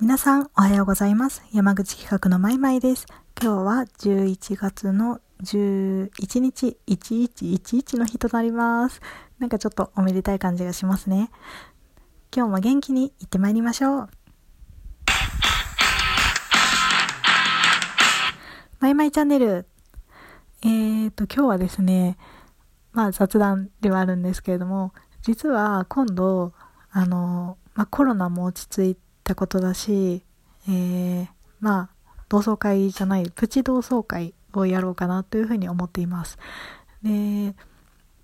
[0.00, 1.42] 皆さんおはようございます。
[1.52, 3.04] 山口企画のまいまいです。
[3.42, 9.00] 今日は11月の11日、1111の日となります。
[9.40, 11.32] なんかちょっとおめでたい感じがしますね。
[12.32, 14.08] 今日も元気に行ってまいりましょう。
[18.78, 19.66] まいまいチャンネル。
[20.62, 22.16] えーと、今日はですね、
[22.92, 24.92] まあ雑談ではあるんですけれども、
[25.22, 26.52] 実は今度、
[26.92, 30.22] あの、まあコロナも落ち着いてたことだし、
[30.68, 31.28] えー、
[31.60, 31.90] まあ、
[32.28, 36.38] 同窓会じゃない、プチ同窓会をやろうかなというふうに思っています。
[37.02, 37.54] で、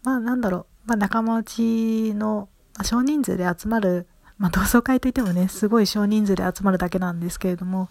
[0.03, 2.49] まあなんだろう、まあ仲間内の
[2.83, 4.07] 少人数で集まる、
[4.39, 7.89] まあ同窓会といってもね、すごい少人数で集まるだけなんですけれども、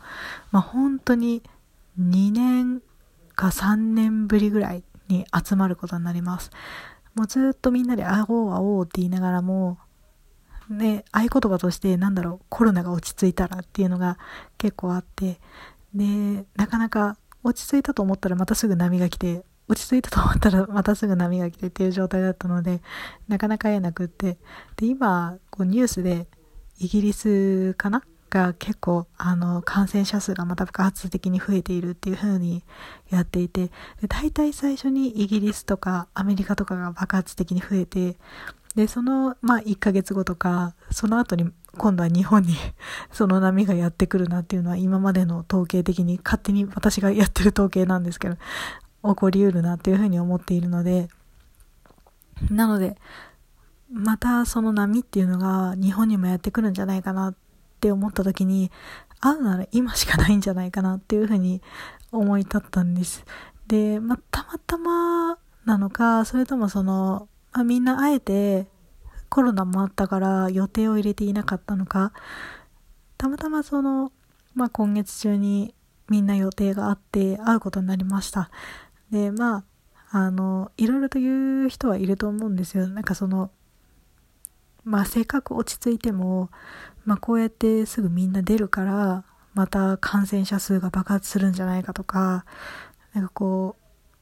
[0.52, 1.41] まあ本当に
[1.99, 2.81] 2年
[3.35, 6.52] か3年ぶりぐらいに集まることになります。
[7.16, 9.77] もうずっとみんなで会おう会おうって言いながらも、
[10.70, 14.17] ね、合言葉としてなんだろう、コロナが落ち着いたらっていうのが
[14.58, 15.39] 結構あって、
[15.94, 22.81] で、なかなか落ち着いたと思ったらまたすぐ波が来て、落ち着いたと思ったらまたすぐ波が来てっていう状態だったので、
[23.28, 24.38] なかなか会えなくって、
[24.78, 26.28] で、今、こうニュースで
[26.80, 28.03] イギリスかな
[28.34, 32.64] が結構あの感染者数がまた爆発的に増えているっていう風に
[33.12, 33.67] やっていて
[34.02, 38.17] で大体最初にイギリスとかアメリカとかが爆発的に増えて
[38.76, 42.56] で、その、まあ、1ヶ月後とか、その後に、今度は日本に
[43.11, 48.36] その波がやってくるなっていうのは、今までの統計的に、勝手に私がやってる統計なんですけど、
[49.04, 51.08] 起こりうるなっていうふうに思っているので、
[52.50, 52.98] なので、
[53.92, 57.36] またその波っていうのが日本にもやってくるんじゃないかな
[57.84, 58.72] って思った時に、
[59.20, 61.62] 会うなら今しかないんじゃないかなっていうふうに
[62.14, 63.26] 思い立ったんです。
[63.67, 68.67] で、まあ、たまたまなのか、それともその、あみんなあえて
[69.28, 72.14] コロナもあったから予定を入れていなかったのか。
[73.17, 74.14] たまたまその、
[74.56, 75.76] まあ、今月中に
[76.09, 78.50] みんな予定があって会うことになりました。
[79.11, 79.58] でま
[80.11, 82.88] ああのいろいろと言う人はいると思うんですよ。
[82.88, 83.52] なんかその
[84.83, 86.49] まあせっかく落ち着いても、
[87.05, 89.23] まあ、こうやってすぐみんな出るから
[89.54, 92.45] また感染者数が爆発するんじゃないかとか
[93.14, 93.76] なんかこ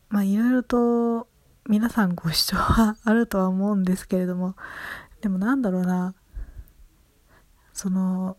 [0.09, 1.27] うまあいろいろと
[1.67, 4.55] 皆さんご視聴はあるとは思うんですけれども
[5.21, 6.15] でもなんだろうな
[7.73, 8.37] その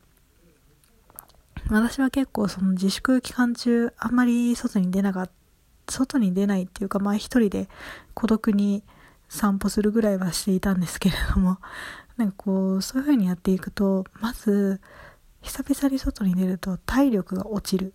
[1.70, 5.32] 私は結構その自粛期間中あんまり外に出なかった
[5.88, 7.68] 外に出ないっていうかまあ一人で
[8.14, 8.84] 孤独に
[9.32, 11.56] 散歩するぐらいはしていたんですけれども
[12.18, 14.78] なんかこうそういう風にやっていくとまず
[15.40, 17.94] 久々に外に出ると体力が落ちる。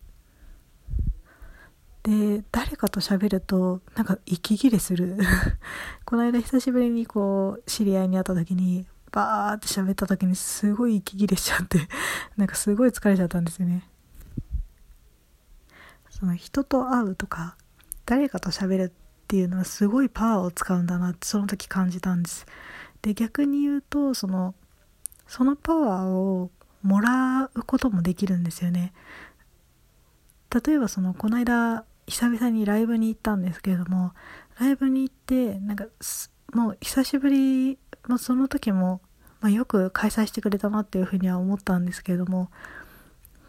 [2.01, 5.17] で誰かと喋るとなんか息切れする。
[6.05, 11.87] この間久しぶりにこう知り合いに会った時にバーって喋った時にすごい息切れしちゃって
[12.35, 13.87] なんかすごい疲れちゃったんですよね。
[16.09, 17.57] その人と会うとか
[18.07, 22.45] 誰かと喋るってていうのはすごいパワーを使うんだなってその時感じたんです。
[23.01, 24.55] で逆に言うとその
[25.27, 26.49] そのパワーを
[26.81, 28.93] もらうこともできるんですよね。
[30.65, 34.13] 例えばそのこの間久々にライブに行ったんですけれども
[34.59, 35.85] ライブに行ってなんか
[36.53, 37.77] もう久しぶり、
[38.07, 39.01] まあ、その時も、
[39.41, 42.49] まあ、よく開催してくれたなっていうふうには思ったんですけれども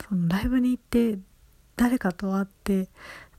[0.09, 1.19] そのライブに行って
[1.77, 2.89] 誰かと会って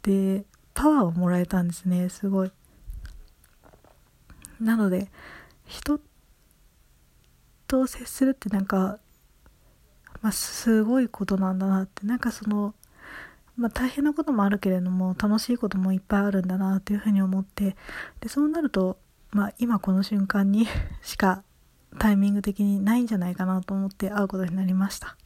[0.04, 0.46] で
[0.80, 2.52] パワーをもらえたんですねすごい。
[4.62, 5.10] なので
[5.66, 6.00] 人
[7.68, 8.98] と接するってなんか、
[10.22, 12.08] まあ、すごいことなんだなって。
[12.08, 12.74] なんかその
[13.58, 17.76] まあ、大変なこともあるけれども楽しいこともいっぱいあるんだなというふうに思って。
[18.22, 18.98] でそうなると、
[19.32, 20.66] まあ、今この瞬間に
[21.04, 21.44] しか
[21.98, 25.18] タイミング的にないんじゃないかなと思って会うことになりました。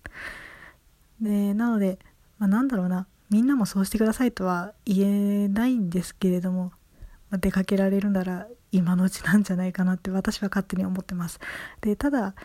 [1.21, 1.99] でなので、
[2.39, 3.05] まあ、なんだろうな。
[3.33, 6.71] みんなもそうしてくださいとは言えないんですけれども、
[7.31, 11.39] ま、出かけられるなら今のうちなんじゃないかなって私は勝手に思ってます。
[11.81, 12.35] でただ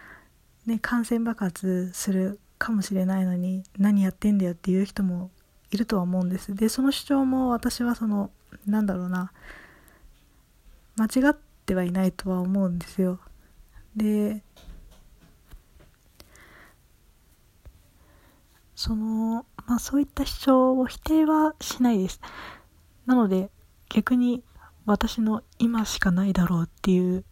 [0.64, 5.30] ね感染爆発するかもしれないのに何やってんだよっていう人も
[5.70, 6.54] いるとは思うんです。
[6.54, 8.30] でその主張も私はその
[8.64, 9.30] なんだろうな
[10.96, 11.36] 間違っ
[11.66, 13.20] てはいないとは思うんですよ。
[13.94, 14.42] で
[18.78, 22.20] そのまあそういった主張を否定はしないです。
[23.06, 23.50] なので
[23.88, 24.44] 逆に
[24.86, 27.24] 私の今しかないだろうっていう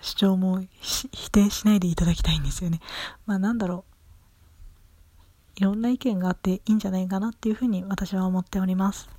[0.00, 2.80] 主張も否定しないでいただきたいんですよね。
[3.26, 3.92] まあなんだろう。
[5.56, 9.10] いろんな意見があっていいんじゃないかなっていうふうに私は思っております。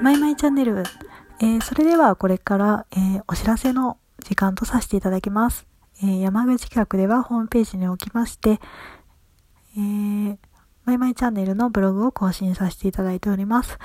[0.00, 0.84] マイマイチャンネル、
[1.40, 5.66] えー、それではこれから、えー、お知らせの時間とさせていただきます。
[6.02, 8.60] えー、山口企画ではホームページにおきまして、
[9.76, 10.38] えー、
[10.84, 13.78] マイマイチャンネルのブログを更新させていただいております。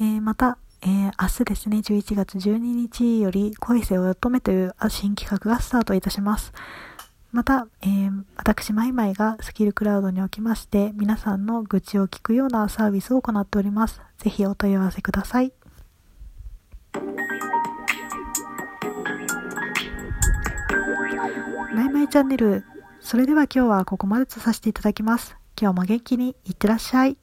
[0.00, 6.52] えー、また、えー、明日ですね、11月12日より恋せを乙女という新企画がスタートいたします。
[7.32, 14.00] また、えー、私、マイマイがスキルクラウドにおきまして、皆さんの愚痴を聞くようなサービスを行っております。
[14.18, 15.52] ぜひお問い合わせください。
[21.74, 22.64] マイマイチャンネル。
[23.00, 25.36] それでは今日はここまでとさせていただきます。
[25.60, 27.16] 今日も元気にいってらっしゃい。